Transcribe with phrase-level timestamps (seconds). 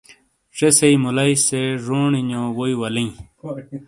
[0.57, 3.11] زیسئی مُلائی سے جونڈی نیو ووئی ولیں